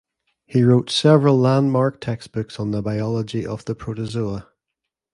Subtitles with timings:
[0.47, 4.49] He wrote several landmark textbooks on the biology of the protozoa.